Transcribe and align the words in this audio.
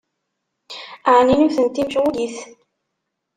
Ɛni 1.13 1.33
nutenti 1.37 1.81
mecɣulit? 1.83 2.37